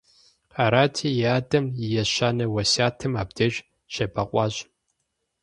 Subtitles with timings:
[0.63, 3.53] Арати, и адэм и ещанэ уэсятым абдеж
[3.93, 4.55] щебэкъуащ.